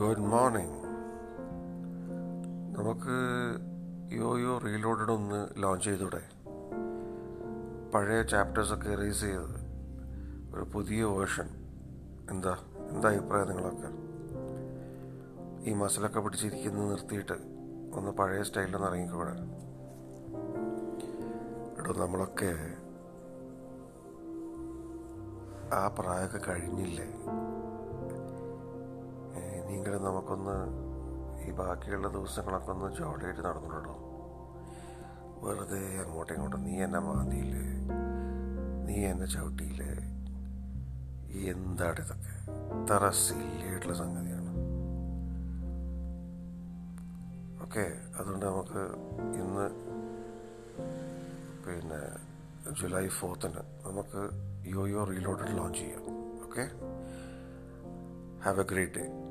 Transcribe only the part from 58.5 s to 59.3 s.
a great day